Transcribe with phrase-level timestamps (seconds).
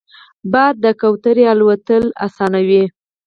[0.51, 1.87] باد د کوترې الوت
[2.25, 2.83] اسانوي